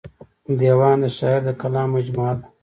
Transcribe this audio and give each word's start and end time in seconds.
دېوان 0.59 0.97
د 1.03 1.05
شاعر 1.17 1.41
د 1.45 1.49
کلام 1.61 1.87
مجموعه 1.95 2.33
ده. 2.39 2.45